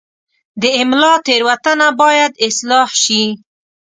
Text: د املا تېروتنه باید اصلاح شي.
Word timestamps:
د 0.61 0.63
املا 0.81 1.13
تېروتنه 1.27 1.87
باید 2.01 2.31
اصلاح 2.47 2.89
شي. 3.03 3.23